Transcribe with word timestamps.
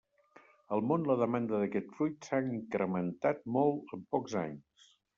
Al 0.77 0.81
món 0.91 1.05
la 1.09 1.17
demanda 1.19 1.59
d'aquest 1.65 1.95
fruit 1.99 2.27
s'ha 2.31 2.41
incrementat 2.57 3.47
molt 3.59 3.99
en 3.99 4.07
pocs 4.17 4.39
anys. 4.47 4.95